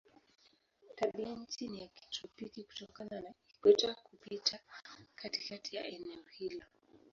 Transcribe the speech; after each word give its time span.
Tabianchi 0.95 1.67
ni 1.67 1.81
ya 1.81 1.87
kitropiki 1.87 2.63
kutokana 2.63 3.21
na 3.21 3.33
ikweta 3.53 3.95
kupita 3.95 4.59
katikati 5.15 5.75
ya 5.75 5.85
eneo 5.87 6.23
hilo. 6.37 6.65